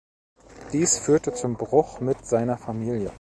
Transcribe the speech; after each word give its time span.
Dies 0.73 0.97
führte 0.97 1.31
zum 1.31 1.57
Bruch 1.57 1.99
mit 1.99 2.25
seiner 2.25 2.57
Familie. 2.57 3.09